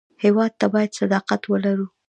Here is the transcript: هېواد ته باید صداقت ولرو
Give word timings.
هېواد 0.23 0.51
ته 0.59 0.65
باید 0.73 0.95
صداقت 0.99 1.41
ولرو 1.47 1.87